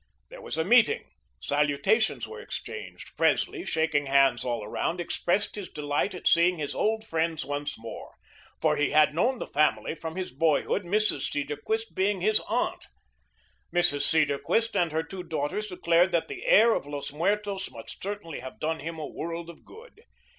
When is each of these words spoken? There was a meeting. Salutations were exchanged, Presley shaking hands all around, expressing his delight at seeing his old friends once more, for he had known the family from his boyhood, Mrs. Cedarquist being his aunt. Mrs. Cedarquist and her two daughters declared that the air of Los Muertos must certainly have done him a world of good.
There 0.29 0.41
was 0.41 0.57
a 0.57 0.63
meeting. 0.63 1.05
Salutations 1.39 2.27
were 2.27 2.39
exchanged, 2.41 3.15
Presley 3.17 3.63
shaking 3.63 4.07
hands 4.07 4.43
all 4.43 4.63
around, 4.63 4.99
expressing 4.99 5.51
his 5.53 5.69
delight 5.69 6.15
at 6.15 6.25
seeing 6.25 6.57
his 6.57 6.73
old 6.73 7.05
friends 7.05 7.45
once 7.45 7.77
more, 7.77 8.15
for 8.59 8.77
he 8.77 8.89
had 8.89 9.13
known 9.13 9.37
the 9.37 9.45
family 9.45 9.93
from 9.93 10.15
his 10.15 10.31
boyhood, 10.31 10.85
Mrs. 10.85 11.31
Cedarquist 11.31 11.93
being 11.93 12.19
his 12.19 12.39
aunt. 12.49 12.87
Mrs. 13.71 14.01
Cedarquist 14.01 14.75
and 14.75 14.91
her 14.91 15.03
two 15.03 15.21
daughters 15.21 15.67
declared 15.67 16.11
that 16.13 16.27
the 16.27 16.47
air 16.47 16.73
of 16.73 16.87
Los 16.87 17.13
Muertos 17.13 17.69
must 17.69 18.01
certainly 18.01 18.39
have 18.39 18.59
done 18.59 18.79
him 18.79 18.97
a 18.97 19.05
world 19.05 19.51
of 19.51 19.63
good. 19.63 20.01